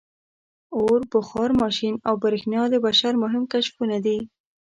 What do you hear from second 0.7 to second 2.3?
•اور، بخار ماشین او